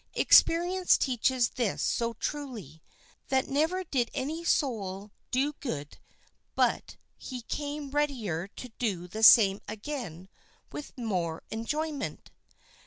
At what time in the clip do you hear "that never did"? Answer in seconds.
3.27-4.09